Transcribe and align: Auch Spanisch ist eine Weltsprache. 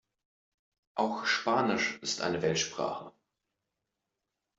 Auch 0.95 1.25
Spanisch 1.27 1.99
ist 2.01 2.21
eine 2.21 2.41
Weltsprache. 2.41 3.13